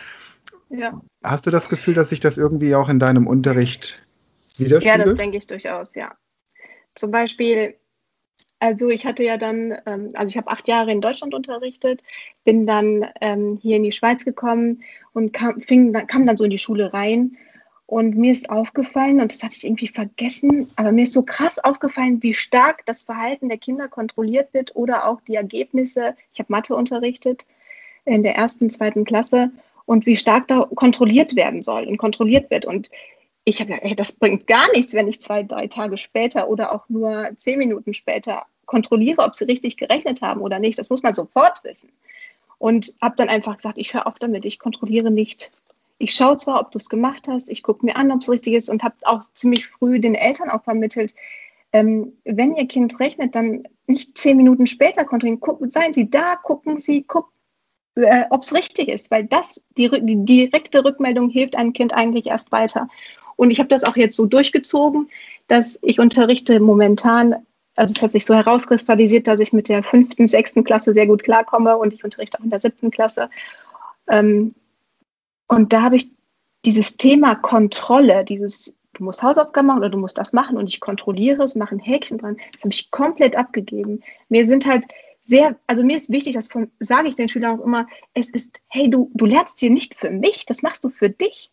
Ja. 0.70 1.00
Hast 1.22 1.46
du 1.46 1.50
das 1.52 1.68
Gefühl, 1.68 1.94
dass 1.94 2.08
sich 2.08 2.18
das 2.18 2.36
irgendwie 2.36 2.74
auch 2.74 2.88
in 2.88 2.98
deinem 2.98 3.28
Unterricht 3.28 4.02
ja, 4.58 4.98
das 4.98 5.14
denke 5.14 5.38
ich 5.38 5.46
durchaus, 5.46 5.94
ja. 5.94 6.16
Zum 6.94 7.10
Beispiel, 7.10 7.74
also 8.58 8.88
ich 8.88 9.04
hatte 9.04 9.22
ja 9.22 9.36
dann, 9.36 9.76
ähm, 9.86 10.12
also 10.14 10.28
ich 10.28 10.36
habe 10.36 10.50
acht 10.50 10.66
Jahre 10.68 10.90
in 10.92 11.00
Deutschland 11.00 11.34
unterrichtet, 11.34 12.02
bin 12.44 12.66
dann 12.66 13.06
ähm, 13.20 13.58
hier 13.60 13.76
in 13.76 13.82
die 13.82 13.92
Schweiz 13.92 14.24
gekommen 14.24 14.82
und 15.12 15.32
kam, 15.32 15.60
fing, 15.60 15.92
kam 16.06 16.26
dann 16.26 16.36
so 16.36 16.44
in 16.44 16.50
die 16.50 16.58
Schule 16.58 16.92
rein. 16.92 17.36
Und 17.88 18.16
mir 18.16 18.32
ist 18.32 18.50
aufgefallen, 18.50 19.20
und 19.20 19.32
das 19.32 19.44
hatte 19.44 19.54
ich 19.56 19.64
irgendwie 19.64 19.86
vergessen, 19.86 20.68
aber 20.74 20.90
mir 20.90 21.02
ist 21.02 21.12
so 21.12 21.22
krass 21.22 21.60
aufgefallen, 21.60 22.20
wie 22.20 22.34
stark 22.34 22.84
das 22.84 23.04
Verhalten 23.04 23.48
der 23.48 23.58
Kinder 23.58 23.86
kontrolliert 23.86 24.52
wird 24.54 24.74
oder 24.74 25.06
auch 25.06 25.20
die 25.20 25.36
Ergebnisse. 25.36 26.16
Ich 26.32 26.40
habe 26.40 26.52
Mathe 26.52 26.74
unterrichtet 26.74 27.46
in 28.04 28.24
der 28.24 28.34
ersten, 28.34 28.70
zweiten 28.70 29.04
Klasse 29.04 29.52
und 29.84 30.04
wie 30.04 30.16
stark 30.16 30.48
da 30.48 30.68
kontrolliert 30.74 31.36
werden 31.36 31.62
soll 31.62 31.84
und 31.84 31.96
kontrolliert 31.96 32.50
wird. 32.50 32.64
Und 32.64 32.90
ich 33.48 33.60
habe 33.60 33.70
ja, 33.70 33.78
ey, 33.78 33.94
das 33.94 34.12
bringt 34.12 34.48
gar 34.48 34.70
nichts, 34.72 34.92
wenn 34.92 35.06
ich 35.06 35.20
zwei, 35.20 35.44
drei 35.44 35.68
Tage 35.68 35.96
später 35.96 36.48
oder 36.48 36.74
auch 36.74 36.88
nur 36.88 37.30
zehn 37.36 37.58
Minuten 37.58 37.94
später 37.94 38.42
kontrolliere, 38.66 39.22
ob 39.22 39.36
sie 39.36 39.44
richtig 39.44 39.76
gerechnet 39.76 40.20
haben 40.20 40.40
oder 40.40 40.58
nicht. 40.58 40.78
Das 40.80 40.90
muss 40.90 41.04
man 41.04 41.14
sofort 41.14 41.62
wissen. 41.62 41.90
Und 42.58 42.94
habe 43.00 43.14
dann 43.16 43.28
einfach 43.28 43.56
gesagt, 43.56 43.78
ich 43.78 43.94
höre 43.94 44.08
auf 44.08 44.18
damit, 44.18 44.44
ich 44.44 44.58
kontrolliere 44.58 45.12
nicht. 45.12 45.52
Ich 45.98 46.12
schaue 46.12 46.36
zwar, 46.38 46.60
ob 46.60 46.72
du 46.72 46.78
es 46.78 46.88
gemacht 46.88 47.28
hast, 47.28 47.48
ich 47.48 47.62
gucke 47.62 47.86
mir 47.86 47.94
an, 47.94 48.10
ob 48.10 48.20
es 48.20 48.28
richtig 48.28 48.54
ist 48.54 48.68
und 48.68 48.82
habe 48.82 48.96
auch 49.02 49.22
ziemlich 49.34 49.68
früh 49.68 50.00
den 50.00 50.16
Eltern 50.16 50.50
auch 50.50 50.64
vermittelt, 50.64 51.14
ähm, 51.72 52.14
wenn 52.24 52.56
ihr 52.56 52.66
Kind 52.66 52.98
rechnet, 52.98 53.36
dann 53.36 53.62
nicht 53.86 54.18
zehn 54.18 54.36
Minuten 54.36 54.66
später 54.66 55.04
kontrollieren. 55.04 55.40
Gucken, 55.40 55.70
seien 55.70 55.92
Sie 55.92 56.10
da, 56.10 56.34
gucken 56.34 56.80
Sie, 56.80 57.04
gucken, 57.04 57.30
äh, 57.94 58.24
ob 58.30 58.42
es 58.42 58.52
richtig 58.52 58.88
ist, 58.88 59.10
weil 59.12 59.24
das, 59.24 59.62
die, 59.76 59.88
die 60.02 60.24
direkte 60.24 60.84
Rückmeldung 60.84 61.30
hilft 61.30 61.56
einem 61.56 61.72
Kind 61.72 61.94
eigentlich 61.94 62.26
erst 62.26 62.50
weiter. 62.50 62.88
Und 63.36 63.50
ich 63.50 63.58
habe 63.58 63.68
das 63.68 63.84
auch 63.84 63.96
jetzt 63.96 64.16
so 64.16 64.26
durchgezogen, 64.26 65.08
dass 65.46 65.78
ich 65.82 66.00
unterrichte 66.00 66.58
momentan, 66.60 67.34
also 67.76 67.92
es 67.94 68.02
hat 68.02 68.12
sich 68.12 68.24
so 68.24 68.34
herauskristallisiert, 68.34 69.26
dass 69.28 69.40
ich 69.40 69.52
mit 69.52 69.68
der 69.68 69.82
fünften, 69.82 70.26
sechsten 70.26 70.64
Klasse 70.64 70.94
sehr 70.94 71.06
gut 71.06 71.22
klarkomme 71.22 71.76
und 71.76 71.92
ich 71.92 72.02
unterrichte 72.02 72.38
auch 72.38 72.44
in 72.44 72.50
der 72.50 72.60
siebten 72.60 72.90
Klasse. 72.90 73.30
Ähm, 74.08 74.54
und 75.48 75.72
da 75.72 75.82
habe 75.82 75.96
ich 75.96 76.10
dieses 76.64 76.96
Thema 76.96 77.36
Kontrolle, 77.36 78.24
dieses, 78.24 78.74
du 78.94 79.04
musst 79.04 79.22
Hausaufgaben 79.22 79.68
machen 79.68 79.78
oder 79.78 79.90
du 79.90 79.98
musst 79.98 80.18
das 80.18 80.32
machen 80.32 80.56
und 80.56 80.68
ich 80.68 80.80
kontrolliere 80.80 81.44
es, 81.44 81.54
mache 81.54 81.76
ein 81.76 81.80
Häkchen 81.80 82.18
dran, 82.18 82.38
das 82.52 82.62
habe 82.62 82.72
ich 82.72 82.90
komplett 82.90 83.36
abgegeben. 83.36 84.02
Mir 84.28 84.46
sind 84.46 84.66
halt 84.66 84.84
sehr, 85.24 85.56
also 85.66 85.82
mir 85.82 85.96
ist 85.96 86.10
wichtig, 86.10 86.34
das 86.34 86.48
sage 86.80 87.08
ich 87.08 87.14
den 87.14 87.28
Schülern 87.28 87.60
auch 87.60 87.64
immer, 87.64 87.86
es 88.14 88.30
ist, 88.30 88.60
hey, 88.68 88.88
du, 88.88 89.10
du 89.14 89.26
lernst 89.26 89.60
hier 89.60 89.70
nicht 89.70 89.94
für 89.94 90.10
mich, 90.10 90.46
das 90.46 90.62
machst 90.62 90.84
du 90.84 90.88
für 90.88 91.10
dich. 91.10 91.50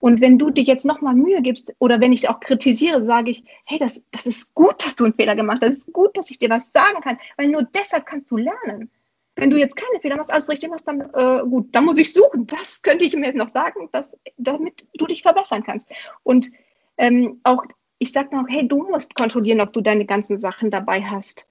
Und 0.00 0.22
wenn 0.22 0.38
du 0.38 0.50
dir 0.50 0.64
jetzt 0.64 0.86
nochmal 0.86 1.14
Mühe 1.14 1.42
gibst 1.42 1.72
oder 1.78 2.00
wenn 2.00 2.12
ich 2.12 2.28
auch 2.28 2.40
kritisiere, 2.40 3.02
sage 3.02 3.30
ich, 3.30 3.44
hey, 3.64 3.78
das, 3.78 4.02
das 4.10 4.26
ist 4.26 4.52
gut, 4.54 4.84
dass 4.84 4.96
du 4.96 5.04
einen 5.04 5.14
Fehler 5.14 5.36
gemacht 5.36 5.58
hast. 5.62 5.68
Das 5.68 5.78
ist 5.78 5.92
gut, 5.92 6.16
dass 6.16 6.30
ich 6.30 6.38
dir 6.38 6.48
was 6.48 6.72
sagen 6.72 7.00
kann, 7.02 7.18
weil 7.36 7.48
nur 7.48 7.62
deshalb 7.74 8.06
kannst 8.06 8.30
du 8.30 8.38
lernen. 8.38 8.90
Wenn 9.36 9.50
du 9.50 9.58
jetzt 9.58 9.76
keine 9.76 10.00
Fehler 10.00 10.16
machst, 10.16 10.32
alles 10.32 10.48
richtig 10.48 10.70
machst, 10.70 10.88
dann 10.88 11.00
äh, 11.00 11.42
gut, 11.48 11.68
dann 11.72 11.84
muss 11.84 11.98
ich 11.98 12.12
suchen. 12.12 12.46
Was 12.50 12.82
könnte 12.82 13.04
ich 13.04 13.14
mir 13.14 13.26
jetzt 13.26 13.36
noch 13.36 13.50
sagen, 13.50 13.88
dass, 13.92 14.16
damit 14.38 14.86
du 14.94 15.06
dich 15.06 15.22
verbessern 15.22 15.62
kannst? 15.62 15.88
Und 16.22 16.50
ähm, 16.96 17.40
auch, 17.44 17.64
ich 17.98 18.12
sage 18.12 18.34
noch, 18.34 18.46
hey, 18.48 18.66
du 18.66 18.88
musst 18.90 19.14
kontrollieren, 19.14 19.60
ob 19.60 19.72
du 19.74 19.82
deine 19.82 20.06
ganzen 20.06 20.38
Sachen 20.38 20.70
dabei 20.70 21.02
hast. 21.02 21.46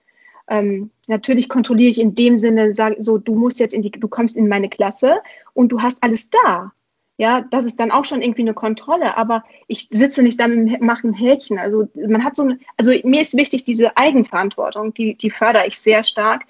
Ähm, 0.48 0.90
natürlich 1.08 1.48
kontrolliere 1.50 1.92
ich 1.92 2.00
in 2.00 2.16
dem 2.16 2.40
Sinne, 2.40 2.74
sag, 2.74 2.96
so, 3.00 3.20
du 3.20 3.36
musst 3.36 3.60
jetzt 3.60 3.74
in 3.74 3.84
die, 3.84 3.92
du 3.92 4.08
kommst 4.08 4.36
in 4.36 4.48
meine 4.48 4.70
Klasse 4.70 5.22
und 5.54 5.72
du 5.72 5.82
hast 5.82 6.00
alles 6.02 6.30
da 6.32 6.72
ja, 7.20 7.42
das 7.42 7.66
ist 7.66 7.78
dann 7.82 7.92
auch 7.92 8.06
schon 8.06 8.22
irgendwie 8.22 8.44
eine 8.44 8.54
Kontrolle, 8.54 9.18
aber 9.18 9.44
ich 9.68 9.90
sitze 9.92 10.24
nicht 10.24 10.40
da 10.40 10.46
und 10.46 10.80
mache 10.80 11.06
ein 11.06 11.14
Häkchen. 11.14 11.60
Also 11.60 11.90
man 11.94 12.24
hat 12.24 12.38
so 12.38 12.44
eine, 12.44 12.58
also 12.78 12.92
mir 13.04 13.20
ist 13.20 13.36
wichtig, 13.36 13.66
diese 13.66 13.98
Eigenverantwortung, 13.98 14.94
die, 14.94 15.16
die 15.16 15.30
fördere 15.30 15.68
ich 15.68 15.78
sehr 15.78 16.06
stark 16.06 16.44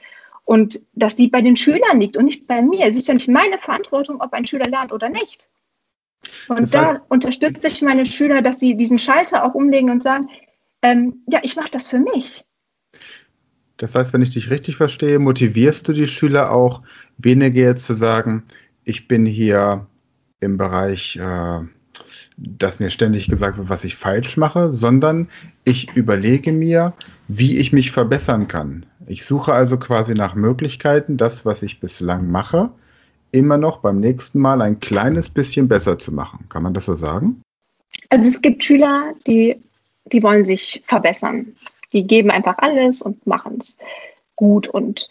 und 0.46 0.80
dass 0.94 1.16
die 1.16 1.28
bei 1.28 1.42
den 1.42 1.56
Schülern 1.56 2.00
liegt 2.00 2.18
und 2.18 2.26
nicht 2.26 2.46
bei 2.46 2.62
mir. 2.62 2.86
Es 2.86 2.96
ist 2.96 3.08
ja 3.08 3.16
nicht 3.16 3.28
meine 3.28 3.58
Verantwortung, 3.58 4.22
ob 4.22 4.32
ein 4.32 4.46
Schüler 4.46 4.68
lernt 4.68 4.92
oder 4.94 5.10
nicht. 5.10 5.48
Und 6.48 6.62
das 6.62 6.76
heißt, 6.76 6.92
da 6.94 7.02
unterstütze 7.10 7.68
ich 7.68 7.82
meine 7.82 8.06
Schüler, 8.06 8.44
dass 8.44 8.60
sie 8.60 8.76
diesen 8.76 9.00
Schalter 9.00 9.44
auch 9.44 9.56
umlegen 9.56 9.90
und 9.90 10.04
sagen, 10.04 10.30
ähm, 10.84 11.24
ja, 11.32 11.40
ich 11.42 11.56
mache 11.56 11.72
das 11.72 11.90
für 11.90 12.00
mich. 12.00 12.46
Das 13.78 13.96
heißt, 13.96 14.14
wenn 14.14 14.22
ich 14.22 14.30
dich 14.30 14.52
richtig 14.52 14.76
verstehe, 14.76 15.18
motivierst 15.18 15.88
du 15.88 15.94
die 15.94 16.08
Schüler 16.08 16.52
auch 16.52 16.84
weniger 17.18 17.60
jetzt 17.60 17.86
zu 17.86 17.96
sagen, 17.96 18.44
ich 18.84 19.08
bin 19.08 19.26
hier 19.26 19.88
im 20.40 20.58
Bereich, 20.58 21.18
äh, 21.18 21.60
dass 22.38 22.80
mir 22.80 22.90
ständig 22.90 23.28
gesagt 23.28 23.58
wird, 23.58 23.70
was 23.70 23.84
ich 23.84 23.96
falsch 23.96 24.38
mache, 24.38 24.74
sondern 24.74 25.30
ich 25.66 25.96
überlege 25.96 26.52
mir, 26.52 26.94
wie 27.28 27.58
ich 27.58 27.74
mich 27.74 27.92
verbessern 27.92 28.48
kann. 28.48 28.86
Ich 29.08 29.26
suche 29.26 29.54
also 29.54 29.78
quasi 29.78 30.14
nach 30.14 30.36
Möglichkeiten, 30.36 31.18
das, 31.18 31.46
was 31.46 31.62
ich 31.62 31.80
bislang 31.80 32.32
mache, 32.32 32.72
immer 33.32 33.58
noch 33.58 33.80
beim 33.80 34.00
nächsten 34.00 34.40
Mal 34.40 34.62
ein 34.62 34.80
kleines 34.80 35.30
bisschen 35.30 35.68
besser 35.68 36.00
zu 36.00 36.12
machen. 36.12 36.46
Kann 36.50 36.64
man 36.64 36.74
das 36.74 36.86
so 36.86 36.96
sagen? 36.96 37.42
Also 38.10 38.30
es 38.30 38.42
gibt 38.42 38.64
Schüler, 38.64 39.14
die, 39.28 39.62
die 40.06 40.24
wollen 40.24 40.46
sich 40.46 40.82
verbessern. 40.88 41.54
Die 41.94 42.06
geben 42.06 42.32
einfach 42.32 42.58
alles 42.60 43.02
und 43.02 43.26
machen 43.28 43.58
es 43.60 43.76
gut 44.36 44.68
und 44.68 45.10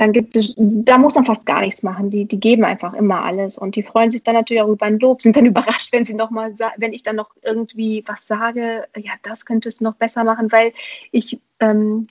dann 0.00 0.14
gibt 0.14 0.34
es, 0.34 0.54
da 0.56 0.96
muss 0.96 1.14
man 1.14 1.26
fast 1.26 1.44
gar 1.44 1.60
nichts 1.60 1.82
machen. 1.82 2.08
Die, 2.08 2.24
die 2.24 2.40
geben 2.40 2.64
einfach 2.64 2.94
immer 2.94 3.22
alles 3.22 3.58
und 3.58 3.76
die 3.76 3.82
freuen 3.82 4.10
sich 4.10 4.22
dann 4.22 4.34
natürlich 4.34 4.62
auch 4.62 4.68
über 4.68 4.86
ein 4.86 4.98
Lob, 4.98 5.20
sind 5.20 5.36
dann 5.36 5.44
überrascht, 5.52 5.92
wenn 5.92 6.06
sie 6.06 6.14
noch 6.14 6.30
mal, 6.30 6.54
wenn 6.78 6.94
ich 6.94 7.02
dann 7.02 7.16
noch 7.16 7.28
irgendwie 7.42 8.02
was 8.06 8.26
sage, 8.26 8.86
ja, 8.96 9.12
das 9.22 9.44
könnte 9.44 9.68
es 9.68 9.82
noch 9.82 9.94
besser 9.96 10.24
machen, 10.24 10.50
weil 10.52 10.72
ich, 11.12 11.38
ähm, 11.60 12.06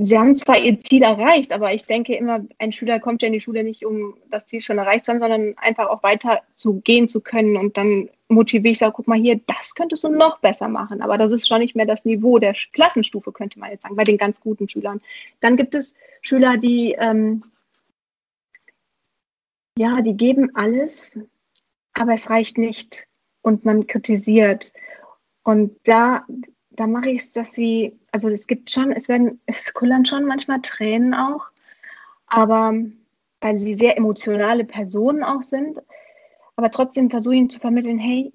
sie 0.00 0.16
haben 0.16 0.36
zwar 0.36 0.56
ihr 0.56 0.78
Ziel 0.78 1.02
erreicht, 1.02 1.52
aber 1.52 1.74
ich 1.74 1.84
denke 1.84 2.14
immer, 2.14 2.44
ein 2.58 2.70
Schüler 2.70 3.00
kommt 3.00 3.22
ja 3.22 3.26
in 3.26 3.32
die 3.32 3.40
Schule 3.40 3.64
nicht, 3.64 3.84
um 3.84 4.14
das 4.30 4.46
Ziel 4.46 4.60
schon 4.60 4.78
erreicht 4.78 5.04
zu 5.04 5.10
haben, 5.10 5.20
sondern 5.20 5.54
einfach 5.58 5.88
auch 5.88 6.04
weiter 6.04 6.42
zu 6.54 6.74
gehen 6.74 7.08
zu 7.08 7.20
können 7.20 7.56
und 7.56 7.76
dann 7.76 8.08
motiviere 8.28 8.72
ich, 8.72 8.78
sage, 8.78 8.92
guck 8.94 9.08
mal 9.08 9.18
hier, 9.18 9.40
das 9.46 9.74
könntest 9.74 10.04
du 10.04 10.08
noch 10.08 10.38
besser 10.38 10.68
machen. 10.68 11.02
Aber 11.02 11.18
das 11.18 11.32
ist 11.32 11.48
schon 11.48 11.60
nicht 11.60 11.74
mehr 11.74 11.86
das 11.86 12.04
Niveau 12.04 12.38
der 12.38 12.52
Klassenstufe, 12.72 13.32
könnte 13.32 13.58
man 13.58 13.70
jetzt 13.70 13.82
sagen, 13.82 13.96
bei 13.96 14.04
den 14.04 14.18
ganz 14.18 14.40
guten 14.40 14.68
Schülern. 14.68 15.00
Dann 15.40 15.56
gibt 15.56 15.74
es 15.74 15.94
Schüler, 16.22 16.56
die, 16.56 16.92
ähm, 16.98 17.42
ja, 19.78 20.02
die 20.02 20.16
geben 20.16 20.54
alles, 20.54 21.12
aber 21.94 22.14
es 22.14 22.28
reicht 22.30 22.58
nicht 22.58 23.06
und 23.42 23.64
man 23.64 23.86
kritisiert. 23.86 24.72
Und 25.42 25.78
da, 25.84 26.26
da 26.70 26.86
mache 26.86 27.10
ich 27.10 27.22
es, 27.22 27.32
dass 27.32 27.52
sie, 27.52 27.98
also 28.12 28.28
es 28.28 28.46
gibt 28.46 28.70
schon, 28.70 28.92
es 28.92 29.08
werden, 29.08 29.40
es 29.46 29.72
kullern 29.72 30.04
schon 30.04 30.24
manchmal 30.24 30.60
Tränen 30.60 31.14
auch, 31.14 31.46
aber 32.26 32.74
weil 33.40 33.58
sie 33.58 33.74
sehr 33.74 33.96
emotionale 33.96 34.64
Personen 34.64 35.22
auch 35.22 35.42
sind, 35.42 35.80
aber 36.58 36.72
trotzdem 36.72 37.08
versuche 37.08 37.34
ich 37.34 37.38
ihnen 37.38 37.50
zu 37.50 37.60
vermitteln, 37.60 37.98
hey, 37.98 38.32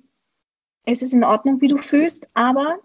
es 0.85 1.01
ist 1.01 1.13
in 1.13 1.25
Ordnung, 1.25 1.59
wie 1.59 1.67
du 1.67 1.77
fühlst, 1.77 2.25
aber 2.33 2.79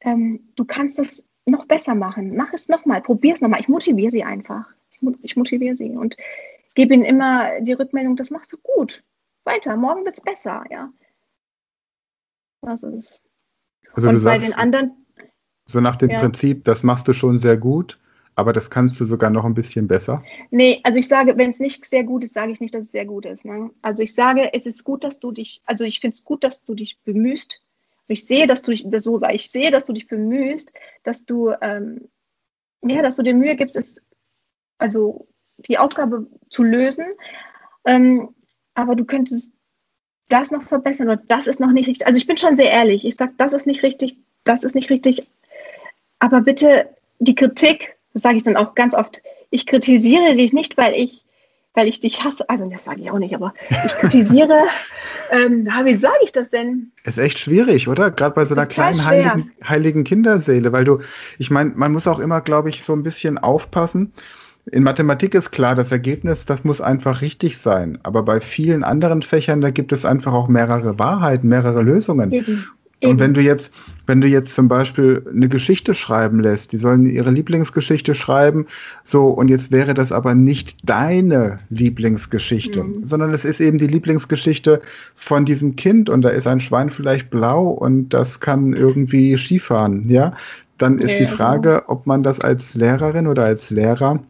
ähm, 0.00 0.52
du 0.56 0.66
kannst 0.66 0.98
es 0.98 1.24
noch 1.46 1.64
besser 1.64 1.94
machen. 1.94 2.36
Mach 2.36 2.52
es 2.52 2.68
nochmal, 2.68 3.00
probier 3.00 3.32
es 3.32 3.40
nochmal. 3.40 3.60
Ich 3.60 3.68
motiviere 3.68 4.10
sie 4.10 4.24
einfach. 4.24 4.68
Ich, 4.90 5.00
ich 5.22 5.36
motiviere 5.36 5.74
sie 5.74 5.88
und 5.88 6.18
gebe 6.74 6.92
ihnen 6.92 7.04
immer 7.04 7.62
die 7.62 7.72
Rückmeldung, 7.72 8.16
das 8.16 8.30
machst 8.30 8.52
du 8.52 8.58
gut. 8.58 9.02
Weiter, 9.44 9.74
morgen 9.78 10.04
wird 10.04 10.18
es 10.18 10.24
besser, 10.24 10.62
ja. 10.70 10.92
Das 12.60 12.82
ist. 12.82 13.24
Also 13.94 14.10
und 14.10 14.16
du 14.16 14.20
bei 14.20 14.38
sagst, 14.38 14.48
den 14.48 14.54
anderen. 14.54 15.06
So 15.64 15.80
nach 15.80 15.96
dem 15.96 16.10
ja. 16.10 16.20
Prinzip, 16.20 16.64
das 16.64 16.82
machst 16.82 17.08
du 17.08 17.14
schon 17.14 17.38
sehr 17.38 17.56
gut, 17.56 17.98
aber 18.36 18.52
das 18.52 18.70
kannst 18.70 19.00
du 19.00 19.06
sogar 19.06 19.30
noch 19.30 19.44
ein 19.44 19.54
bisschen 19.54 19.88
besser? 19.88 20.22
Nee, 20.50 20.80
also 20.84 20.98
ich 20.98 21.08
sage, 21.08 21.36
wenn 21.38 21.50
es 21.50 21.58
nicht 21.58 21.84
sehr 21.86 22.04
gut 22.04 22.22
ist, 22.22 22.34
sage 22.34 22.52
ich 22.52 22.60
nicht, 22.60 22.74
dass 22.74 22.82
es 22.82 22.92
sehr 22.92 23.06
gut 23.06 23.24
ist. 23.24 23.46
Ne? 23.46 23.70
Also 23.80 24.02
ich 24.02 24.14
sage, 24.14 24.52
es 24.52 24.66
ist 24.66 24.84
gut, 24.84 25.04
dass 25.04 25.18
du 25.18 25.32
dich, 25.32 25.62
also 25.64 25.84
ich 25.84 26.00
finde 26.00 26.14
es 26.14 26.22
gut, 26.22 26.44
dass 26.44 26.62
du 26.62 26.74
dich 26.74 26.98
bemühst. 27.04 27.62
Ich 28.08 28.26
sehe, 28.26 28.46
dass 28.46 28.62
du 28.62 28.70
dich, 28.70 28.84
das 28.88 29.04
so 29.04 29.18
sage, 29.18 29.34
ich 29.34 29.50
sehe, 29.50 29.70
dass 29.70 29.86
du 29.86 29.94
dich 29.94 30.06
bemühst, 30.06 30.70
dass 31.02 31.24
du, 31.24 31.52
ähm, 31.62 32.08
ja, 32.82 33.00
dass 33.00 33.16
du 33.16 33.22
dir 33.22 33.34
Mühe 33.34 33.56
gibst, 33.56 33.74
es, 33.74 34.00
also 34.76 35.26
die 35.66 35.78
Aufgabe 35.78 36.26
zu 36.50 36.62
lösen. 36.62 37.06
Ähm, 37.86 38.28
aber 38.74 38.94
du 38.96 39.06
könntest 39.06 39.52
das 40.28 40.50
noch 40.50 40.62
verbessern 40.62 41.08
oder 41.08 41.22
das 41.26 41.46
ist 41.46 41.58
noch 41.58 41.72
nicht 41.72 41.88
richtig. 41.88 42.06
Also 42.06 42.18
ich 42.18 42.26
bin 42.26 42.36
schon 42.36 42.54
sehr 42.54 42.70
ehrlich. 42.70 43.06
Ich 43.06 43.16
sage, 43.16 43.32
das 43.38 43.54
ist 43.54 43.66
nicht 43.66 43.82
richtig, 43.82 44.18
das 44.44 44.62
ist 44.62 44.74
nicht 44.74 44.90
richtig. 44.90 45.26
Aber 46.18 46.42
bitte 46.42 46.90
die 47.18 47.34
Kritik, 47.34 47.96
das 48.16 48.22
sage 48.22 48.38
ich 48.38 48.44
dann 48.44 48.56
auch 48.56 48.74
ganz 48.74 48.94
oft, 48.94 49.20
ich 49.50 49.66
kritisiere 49.66 50.34
dich 50.34 50.54
nicht, 50.54 50.78
weil 50.78 50.94
ich, 50.94 51.22
weil 51.74 51.86
ich 51.86 52.00
dich 52.00 52.24
hasse. 52.24 52.48
Also 52.48 52.64
das 52.70 52.84
sage 52.84 53.02
ich 53.02 53.10
auch 53.10 53.18
nicht, 53.18 53.34
aber 53.34 53.52
ich 53.68 53.92
kritisiere. 53.92 54.62
ähm, 55.30 55.68
wie 55.84 55.94
sage 55.94 56.16
ich 56.24 56.32
das 56.32 56.48
denn? 56.48 56.92
Ist 57.04 57.18
echt 57.18 57.38
schwierig, 57.38 57.88
oder? 57.88 58.10
Gerade 58.10 58.34
bei 58.34 58.46
so 58.46 58.54
einer 58.54 58.64
kleinen 58.64 59.04
heiligen, 59.04 59.52
heiligen 59.62 60.04
Kinderseele, 60.04 60.72
weil 60.72 60.86
du, 60.86 61.00
ich 61.36 61.50
meine, 61.50 61.72
man 61.76 61.92
muss 61.92 62.06
auch 62.06 62.18
immer, 62.18 62.40
glaube 62.40 62.70
ich, 62.70 62.84
so 62.84 62.94
ein 62.94 63.02
bisschen 63.02 63.36
aufpassen 63.36 64.14
in 64.72 64.82
Mathematik 64.82 65.34
ist 65.34 65.52
klar, 65.52 65.76
das 65.76 65.92
Ergebnis, 65.92 66.44
das 66.44 66.64
muss 66.64 66.80
einfach 66.80 67.20
richtig 67.20 67.58
sein. 67.58 68.00
Aber 68.02 68.24
bei 68.24 68.40
vielen 68.40 68.82
anderen 68.82 69.22
Fächern, 69.22 69.60
da 69.60 69.70
gibt 69.70 69.92
es 69.92 70.04
einfach 70.04 70.32
auch 70.32 70.48
mehrere 70.48 70.98
Wahrheiten, 70.98 71.48
mehrere 71.48 71.82
Lösungen. 71.82 72.32
Eben. 73.00 73.12
Und 73.12 73.18
wenn 73.18 73.34
du 73.34 73.42
jetzt, 73.42 73.72
wenn 74.06 74.22
du 74.22 74.26
jetzt 74.26 74.54
zum 74.54 74.68
Beispiel 74.68 75.22
eine 75.30 75.48
Geschichte 75.48 75.94
schreiben 75.94 76.40
lässt, 76.40 76.72
die 76.72 76.78
sollen 76.78 77.04
ihre 77.04 77.30
Lieblingsgeschichte 77.30 78.14
schreiben, 78.14 78.66
so, 79.04 79.28
und 79.28 79.48
jetzt 79.48 79.70
wäre 79.70 79.92
das 79.92 80.12
aber 80.12 80.34
nicht 80.34 80.88
deine 80.88 81.58
Lieblingsgeschichte, 81.68 82.84
mhm. 82.84 83.04
sondern 83.04 83.34
es 83.34 83.44
ist 83.44 83.60
eben 83.60 83.76
die 83.76 83.86
Lieblingsgeschichte 83.86 84.80
von 85.14 85.44
diesem 85.44 85.76
Kind 85.76 86.08
und 86.08 86.22
da 86.22 86.30
ist 86.30 86.46
ein 86.46 86.60
Schwein 86.60 86.90
vielleicht 86.90 87.28
blau 87.28 87.68
und 87.68 88.10
das 88.10 88.40
kann 88.40 88.72
irgendwie 88.72 89.36
Skifahren, 89.36 90.08
ja? 90.08 90.34
Dann 90.78 90.98
ist 90.98 91.12
ja, 91.12 91.20
die 91.20 91.26
Frage, 91.26 91.70
genau. 91.70 91.84
ob 91.88 92.06
man 92.06 92.22
das 92.22 92.40
als 92.40 92.74
Lehrerin 92.74 93.26
oder 93.26 93.44
als 93.44 93.70
Lehrer 93.70 94.20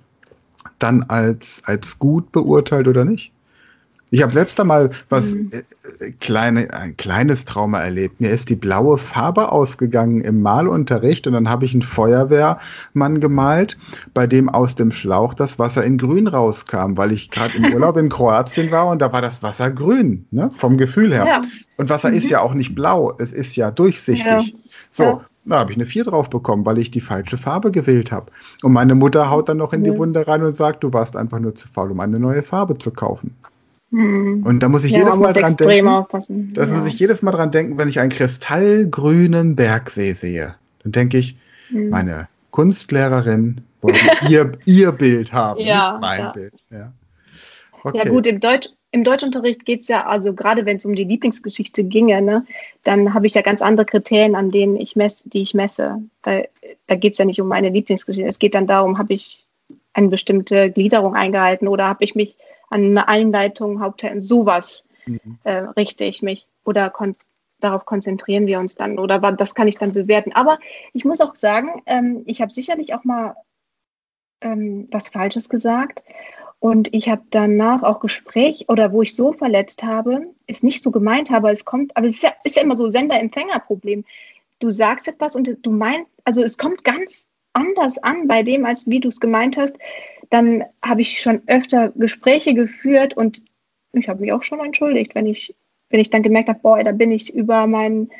dann 0.79 1.05
als, 1.05 1.63
als 1.67 1.99
gut 1.99 2.33
beurteilt 2.33 2.89
oder 2.89 3.05
nicht. 3.05 3.33
Ich 4.17 4.23
habe 4.23 4.33
selbst 4.33 4.59
einmal 4.59 4.89
was 5.11 5.35
mhm. 5.35 5.51
äh, 6.01 6.11
kleine, 6.21 6.73
ein 6.73 6.97
kleines 6.97 7.45
Trauma 7.45 7.81
erlebt. 7.81 8.19
Mir 8.19 8.31
ist 8.31 8.49
die 8.49 8.57
blaue 8.57 8.97
Farbe 8.97 9.53
ausgegangen 9.53 10.23
im 10.23 10.41
Malunterricht 10.41 11.27
und 11.27 11.35
dann 11.35 11.51
habe 11.51 11.67
ich 11.67 11.75
einen 11.75 11.83
Feuerwehrmann 11.83 13.21
gemalt, 13.21 13.77
bei 14.15 14.27
dem 14.27 14.49
aus 14.49 14.75
dem 14.75 14.91
Schlauch 14.91 15.35
das 15.35 15.59
Wasser 15.59 15.85
in 15.85 15.99
grün 15.99 16.29
rauskam, 16.29 16.97
weil 16.97 17.13
ich 17.13 17.31
gerade 17.31 17.59
im 17.59 17.65
Urlaub 17.75 17.99
in 17.99 18.09
Kroatien 18.09 18.71
war 18.71 18.87
und 18.87 19.03
da 19.03 19.13
war 19.13 19.21
das 19.21 19.43
Wasser 19.43 19.71
grün, 19.71 20.25
ne, 20.31 20.51
vom 20.51 20.79
Gefühl 20.79 21.13
her. 21.13 21.27
Ja. 21.27 21.43
Und 21.77 21.91
Wasser 21.91 22.09
mhm. 22.09 22.17
ist 22.17 22.31
ja 22.31 22.41
auch 22.41 22.55
nicht 22.55 22.75
blau, 22.75 23.13
es 23.19 23.35
ist 23.35 23.55
ja 23.55 23.71
durchsichtig. 23.71 24.25
Ja. 24.25 24.43
So, 24.91 25.03
ja. 25.05 25.21
Da 25.45 25.59
habe 25.59 25.73
ich 25.73 25.77
eine 25.77 25.85
4 25.85 26.05
drauf 26.05 26.31
bekommen, 26.31 26.65
weil 26.65 26.79
ich 26.79 26.91
die 26.91 27.03
falsche 27.03 27.37
Farbe 27.37 27.71
gewählt 27.71 28.13
habe. 28.13 28.33
Und 28.63 28.73
meine 28.73 28.95
Mutter 28.95 29.29
haut 29.29 29.51
dann 29.51 29.59
noch 29.59 29.75
in 29.75 29.85
die 29.85 29.97
Wunde 29.97 30.27
rein 30.27 30.43
und 30.43 30.57
sagt, 30.57 30.83
du 30.85 30.93
warst 30.95 31.17
einfach 31.17 31.39
nur 31.39 31.55
zu 31.55 31.69
faul, 31.69 31.91
um 31.91 32.01
eine 32.01 32.19
neue 32.19 32.43
Farbe 32.43 32.79
zu 32.79 32.91
kaufen. 32.91 33.37
Hm. 33.91 34.43
Und 34.45 34.61
da 34.61 34.69
muss 34.69 34.85
ich 34.85 34.93
ja, 34.93 34.99
jedes 34.99 35.17
Mal 35.17 35.33
dran 35.33 35.57
denken. 35.57 35.89
Aufpassen. 35.89 36.55
Ja. 36.57 36.67
muss 36.67 36.87
ich 36.87 36.99
jedes 36.99 37.23
Mal 37.23 37.31
dran 37.31 37.51
denken, 37.51 37.79
wenn 37.79 37.89
ich 37.89 38.01
einen 38.01 38.11
kristallgrünen 38.11 39.57
Bergsee 39.57 40.13
sehe. 40.13 40.55
Dann 40.83 40.93
denke 40.93 41.19
ich, 41.19 41.37
hm. 41.69 41.91
meine 41.91 42.29
Kunstlehrerin 42.51 43.61
wollte 43.81 44.01
ihr, 44.29 44.53
ihr 44.65 44.93
Bild 44.93 45.33
haben, 45.33 45.61
ja, 45.61 45.93
nicht 45.93 46.01
mein 46.01 46.33
Bild. 46.33 46.55
Ja. 46.71 46.93
Okay. 47.83 47.99
ja 47.99 48.11
gut, 48.11 48.27
im 48.27 48.41
Deutsch, 48.41 48.69
im 48.91 49.05
Deutschunterricht 49.05 49.65
geht 49.65 49.83
es 49.83 49.89
ja, 49.89 50.07
also 50.07 50.33
gerade 50.33 50.65
wenn 50.67 50.79
es 50.79 50.85
um 50.85 50.95
die 50.95 51.05
Lieblingsgeschichte 51.05 51.85
ginge, 51.85 52.21
ne, 52.23 52.45
dann 52.83 53.15
habe 53.15 53.27
ich 53.27 53.35
ja 53.35 53.43
ganz 53.43 53.63
andere 53.63 53.87
Kriterien, 53.87 54.35
an 54.35 54.51
denen 54.51 54.77
ich 54.77 54.97
messe, 54.97 55.29
die 55.29 55.43
ich 55.43 55.55
messe. 55.55 56.03
Da, 56.23 56.43
da 56.87 56.97
geht 56.97 57.13
es 57.13 57.19
ja 57.19 57.25
nicht 57.25 57.41
um 57.41 57.49
meine 57.49 57.69
Lieblingsgeschichte. 57.69 58.29
Es 58.29 58.39
geht 58.39 58.55
dann 58.55 58.67
darum, 58.67 58.99
habe 58.99 59.13
ich 59.13 59.47
eine 59.93 60.09
bestimmte 60.09 60.71
Gliederung 60.71 61.15
eingehalten 61.15 61.69
oder 61.69 61.85
habe 61.89 62.05
ich 62.05 62.15
mich 62.15 62.37
an 62.69 62.85
eine 62.85 63.09
Einleitung, 63.09 63.81
Hauptteil, 63.81 64.23
sowas 64.23 64.89
mhm. 65.07 65.39
äh, 65.45 65.59
richte 65.77 66.05
ich 66.05 66.23
mich 66.23 66.47
oder 66.65 66.91
kon 66.91 67.17
darauf 67.59 67.87
konzentrieren 67.87 68.47
wir 68.47 68.59
uns 68.59 68.75
dann 68.75 68.99
oder 68.99 69.19
das 69.33 69.55
kann 69.55 69.67
ich 69.67 69.79
dann 69.79 69.95
bewerten. 69.95 70.33
Aber 70.33 70.59
ich 70.93 71.07
muss 71.07 71.23
auch 71.23 71.35
sagen, 71.35 71.83
ähm, 71.87 72.23
ich 72.27 72.43
habe 72.43 72.53
sicherlich 72.53 72.93
auch 72.93 73.03
mal 73.05 73.35
ähm, 74.43 74.89
was 74.91 75.09
Falsches 75.09 75.49
gesagt 75.49 76.03
und 76.59 76.93
ich 76.93 77.09
habe 77.09 77.23
danach 77.31 77.83
auch 77.83 78.01
Gespräch 78.01 78.67
oder 78.69 78.93
wo 78.93 79.03
ich 79.03 79.15
so 79.15 79.33
verletzt 79.33 79.83
habe, 79.83 80.23
es 80.47 80.63
nicht 80.63 80.83
so 80.83 80.91
gemeint 80.91 81.31
habe, 81.31 81.51
es 81.51 81.65
kommt, 81.65 81.97
aber 81.97 82.09
es 82.09 82.17
ist 82.17 82.23
ja, 82.23 82.33
ist 82.45 82.57
ja 82.57 82.63
immer 82.63 82.77
so 82.77 82.91
Sender-Empfänger-Problem. 82.91 84.05
Du 84.59 84.71
sagst 84.71 85.07
etwas 85.07 85.37
und 85.37 85.49
du 85.63 85.71
meinst, 85.71 86.11
also 86.25 86.43
es 86.43 86.57
kommt 86.57 86.83
ganz 86.83 87.29
anders 87.53 87.99
an 87.99 88.27
bei 88.27 88.43
dem, 88.43 88.65
als 88.65 88.87
wie 88.89 89.01
du 89.01 89.09
es 89.09 89.21
gemeint 89.21 89.57
hast. 89.57 89.77
Dann 90.31 90.65
habe 90.85 91.01
ich 91.01 91.21
schon 91.21 91.43
öfter 91.47 91.91
Gespräche 91.91 92.55
geführt 92.55 93.17
und 93.17 93.43
ich 93.93 94.09
habe 94.09 94.21
mich 94.21 94.33
auch 94.33 94.43
schon 94.43 94.61
entschuldigt, 94.61 95.15
wenn 95.15 95.27
ich, 95.27 95.55
wenn 95.91 96.01
ich 96.01 96.11
dann 96.11 96.23
gemerkt 96.23 96.49
habe, 96.49 96.61
boah, 96.61 96.83
da 96.83 96.93
bin 96.93 97.11
ich 97.13 97.33
über 97.33 97.67
meinen, 97.67 98.11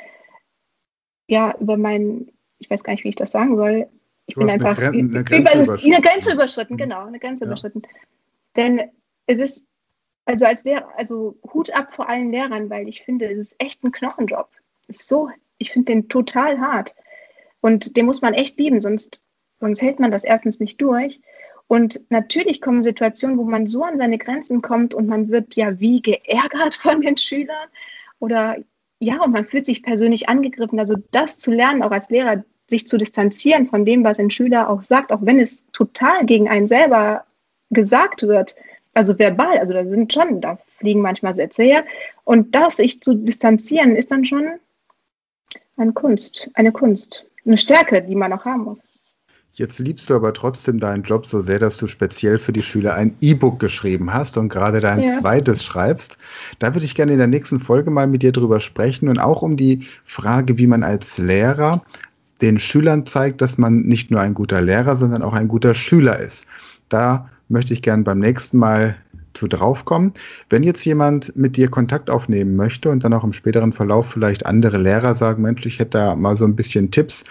ja, 1.27 1.55
über 1.59 1.77
meinen, 1.77 2.33
ich 2.59 2.71
weiß 2.71 2.83
gar 2.85 2.93
nicht, 2.93 3.05
wie 3.05 3.09
ich 3.09 3.17
das 3.17 3.33
sagen 3.33 3.57
soll. 3.57 3.89
Ich 4.27 4.35
du 4.35 4.41
bin 4.41 4.51
einfach 4.51 4.79
eine, 4.79 4.91
Gren 4.91 5.11
eine, 5.11 5.25
Grenze 5.25 5.43
über, 5.43 5.55
überschritten. 5.55 5.95
eine 5.95 6.03
Grenze 6.03 6.33
überschritten, 6.33 6.77
genau, 6.77 7.07
eine 7.07 7.19
Grenze 7.19 7.45
ja. 7.45 7.49
überschritten. 7.49 7.83
Denn 8.57 8.83
es 9.27 9.39
ist, 9.39 9.67
also 10.25 10.45
als 10.45 10.65
Lehrer, 10.65 10.89
also 10.97 11.39
Hut 11.53 11.71
ab 11.75 11.95
vor 11.95 12.09
allen 12.09 12.31
Lehrern, 12.31 12.71
weil 12.71 12.89
ich 12.89 13.03
finde, 13.03 13.27
es 13.27 13.39
ist 13.39 13.57
echt 13.59 13.85
ein 13.85 13.93
Knochenjob. 13.93 14.49
Es 14.89 15.01
ist 15.01 15.09
so, 15.09 15.31
ich 15.59 15.73
finde 15.73 15.93
den 15.93 16.09
total 16.09 16.61
hart. 16.61 16.95
Und 17.61 17.97
den 17.97 18.07
muss 18.07 18.23
man 18.23 18.35
echt 18.35 18.59
lieben, 18.59 18.81
sonst, 18.81 19.23
sonst 19.61 19.83
hält 19.83 20.01
man 20.01 20.11
das 20.11 20.25
erstens 20.25 20.61
nicht 20.61 20.81
durch. 20.81 21.21
Und 21.69 22.01
natürlich 22.11 22.61
kommen 22.61 22.83
Situationen, 22.83 23.39
wo 23.39 23.45
man 23.45 23.67
so 23.67 23.83
an 23.83 23.99
seine 23.99 24.19
Grenzen 24.19 24.63
kommt 24.63 24.95
und 24.95 25.09
man 25.09 25.29
wird 25.29 25.57
ja 25.57 25.81
wie 25.81 26.01
geärgert 26.01 26.75
von 26.83 27.01
den 27.01 27.17
Schülern 27.17 27.69
oder 28.19 28.57
ja, 28.99 29.23
und 29.23 29.33
man 29.33 29.47
fühlt 29.47 29.67
sich 29.67 29.83
persönlich 29.83 30.29
angegriffen. 30.29 30.79
Also 30.79 30.97
das 31.11 31.39
zu 31.39 31.51
lernen, 31.51 31.83
auch 31.83 31.91
als 31.91 32.09
Lehrer, 32.09 32.45
sich 32.69 32.89
zu 32.89 32.97
distanzieren 32.97 33.69
von 33.69 33.85
dem, 33.85 34.03
was 34.05 34.19
ein 34.19 34.31
Schüler 34.31 34.69
auch 34.69 34.83
sagt, 34.83 35.13
auch 35.13 35.21
wenn 35.23 35.39
es 35.39 35.63
total 35.73 36.27
gegen 36.27 36.49
einen 36.49 36.67
selber 36.67 37.25
gesagt 37.71 38.23
wird, 38.23 38.57
also 38.95 39.19
verbal, 39.19 39.59
also 39.59 39.73
da 39.73 39.85
sind 39.85 40.13
schon, 40.13 40.41
da 40.41 40.59
fliegen 40.79 41.03
manchmal 41.03 41.35
Sätze 41.35 41.63
her. 41.63 41.85
Und 42.25 42.55
das 42.55 42.79
sich 42.79 43.01
zu 43.03 43.15
distanzieren, 43.15 43.95
ist 43.95 44.11
dann 44.11 44.25
schon 44.25 44.59
eine 45.77 45.93
Kunst, 45.93 46.51
eine 46.55 46.73
Kunst, 46.73 47.27
eine 47.45 47.59
Stärke, 47.59 48.03
die 48.03 48.17
man 48.17 48.33
auch 48.33 48.45
haben 48.45 48.65
muss. 48.65 48.83
Jetzt 49.59 49.79
liebst 49.79 50.11
du 50.11 50.15
aber 50.15 50.35
trotzdem 50.35 50.79
deinen 50.81 51.03
Job 51.03 51.27
so 51.27 51.41
sehr, 51.41 51.59
dass 51.59 51.79
du 51.79 51.87
speziell 51.87 52.37
für 52.37 52.53
die 52.53 52.63
Schüler 52.63 52.93
ein 52.93 53.17
E-Book 53.23 53.59
geschrieben 53.59 54.13
hast 54.13 54.37
und 54.37 54.51
gerade 54.51 54.81
dein 54.81 55.01
ja. 55.01 55.09
zweites 55.19 55.65
schreibst. 55.65 56.19
Da 56.59 56.75
würde 56.75 56.85
ich 56.85 56.95
gerne 56.95 57.13
in 57.13 57.19
der 57.19 57.27
nächsten 57.27 57.59
Folge 57.59 57.91
mal 57.91 58.07
mit 58.07 58.23
dir 58.23 58.33
drüber 58.33 58.61
sprechen 58.61 59.09
und 59.09 59.19
auch 59.19 59.41
um 59.41 59.57
die 59.57 59.87
Frage, 60.05 60.59
wie 60.59 60.67
man 60.67 60.83
als 60.83 61.17
Lehrer 61.17 61.83
den 62.43 62.59
Schülern 62.59 63.07
zeigt, 63.07 63.41
dass 63.41 63.57
man 63.57 63.81
nicht 63.81 64.11
nur 64.11 64.21
ein 64.21 64.35
guter 64.35 64.61
Lehrer, 64.61 64.95
sondern 64.95 65.23
auch 65.23 65.33
ein 65.33 65.49
guter 65.49 65.73
Schüler 65.73 66.19
ist. 66.19 66.47
Da 66.91 67.31
möchte 67.49 67.73
ich 67.73 67.81
gerne 67.81 68.03
beim 68.03 68.19
nächsten 68.19 68.59
Mal 68.59 68.97
zu 69.33 69.47
draufkommen. 69.49 70.13
Wenn 70.51 70.65
jetzt 70.65 70.85
jemand 70.85 71.35
mit 71.35 71.57
dir 71.57 71.71
Kontakt 71.71 72.11
aufnehmen 72.11 72.57
möchte 72.57 72.91
und 72.91 73.05
dann 73.05 73.15
auch 73.15 73.25
im 73.25 73.33
späteren 73.33 73.73
Verlauf 73.73 74.11
vielleicht 74.11 74.45
andere 74.45 74.77
Lehrer 74.77 75.15
sagen, 75.15 75.43
Mensch, 75.43 75.65
ich 75.65 75.79
hätte 75.79 75.97
da 75.97 76.15
mal 76.15 76.37
so 76.37 76.45
ein 76.45 76.57
bisschen 76.57 76.91
Tipps. 76.91 77.25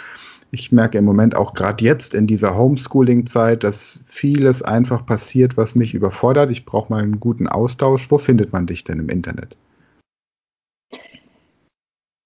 Ich 0.56 0.72
merke 0.72 0.98
im 0.98 1.06
Moment 1.06 1.36
auch 1.36 1.54
gerade 1.54 1.84
jetzt 1.84 2.14
in 2.14 2.28
dieser 2.28 2.58
Homeschooling-Zeit, 2.58 3.64
dass 3.64 4.00
vieles 4.06 4.62
einfach 4.62 5.06
passiert, 5.06 5.58
was 5.58 5.76
mich 5.76 5.94
überfordert. 5.94 6.50
Ich 6.50 6.66
brauche 6.66 6.92
mal 6.92 7.04
einen 7.04 7.20
guten 7.20 7.48
Austausch. 7.48 8.10
Wo 8.10 8.18
findet 8.18 8.54
man 8.54 8.66
dich 8.66 8.86
denn 8.86 9.00
im 9.00 9.10
Internet? 9.10 9.58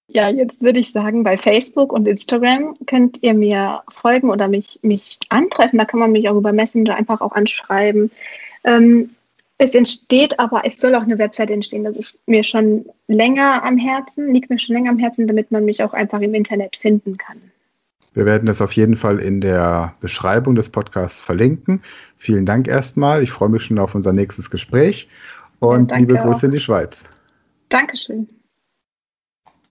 Ja, 0.06 0.28
jetzt 0.28 0.62
würde 0.62 0.80
ich 0.80 0.90
sagen, 0.90 1.24
bei 1.24 1.36
Facebook 1.36 1.92
und 1.92 2.06
Instagram 2.06 2.76
könnt 2.86 3.22
ihr 3.22 3.34
mir 3.34 3.82
folgen 3.88 4.30
oder 4.30 4.48
mich, 4.48 4.78
mich 4.82 5.18
antreffen. 5.28 5.78
Da 5.78 5.84
kann 5.84 6.00
man 6.00 6.12
mich 6.12 6.28
auch 6.28 6.36
über 6.36 6.52
Messenger 6.52 6.94
einfach 6.94 7.20
auch 7.20 7.32
anschreiben. 7.32 8.10
Ähm, 8.64 9.10
es 9.58 9.74
entsteht 9.74 10.38
aber, 10.38 10.62
es 10.64 10.80
soll 10.80 10.94
auch 10.94 11.02
eine 11.02 11.18
Website 11.18 11.50
entstehen. 11.50 11.84
Das 11.84 11.96
ist 11.96 12.18
mir 12.26 12.44
schon 12.44 12.86
länger 13.08 13.62
am 13.64 13.76
Herzen, 13.76 14.32
liegt 14.32 14.50
mir 14.50 14.58
schon 14.58 14.74
länger 14.74 14.90
am 14.90 14.98
Herzen, 14.98 15.26
damit 15.26 15.50
man 15.50 15.64
mich 15.64 15.82
auch 15.82 15.92
einfach 15.92 16.20
im 16.20 16.34
Internet 16.34 16.76
finden 16.76 17.16
kann. 17.16 17.38
Wir 18.12 18.26
werden 18.26 18.46
das 18.46 18.60
auf 18.60 18.72
jeden 18.72 18.96
Fall 18.96 19.20
in 19.20 19.40
der 19.40 19.94
Beschreibung 20.00 20.54
des 20.56 20.68
Podcasts 20.68 21.22
verlinken. 21.22 21.82
Vielen 22.16 22.44
Dank 22.44 22.66
erstmal. 22.66 23.22
Ich 23.22 23.30
freue 23.30 23.48
mich 23.48 23.62
schon 23.62 23.78
auf 23.78 23.94
unser 23.94 24.12
nächstes 24.12 24.50
Gespräch 24.50 25.08
und 25.60 25.92
ja, 25.92 25.98
liebe 25.98 26.14
Grüße 26.14 26.38
auch. 26.38 26.42
in 26.44 26.50
die 26.50 26.60
Schweiz. 26.60 27.04
Dankeschön. 27.68 28.26